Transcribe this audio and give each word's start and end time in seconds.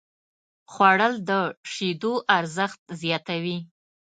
خوړل 0.71 1.13
د 1.29 1.31
شیدو 1.71 2.13
ارزښت 2.37 2.81
زیاتوي 3.01 3.57